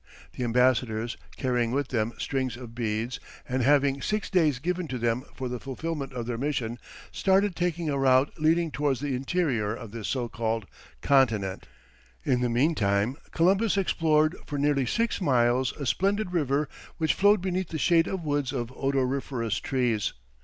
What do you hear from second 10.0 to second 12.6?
so called continent. In the